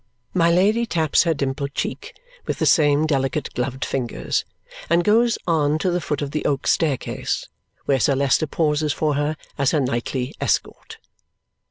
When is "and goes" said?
4.89-5.37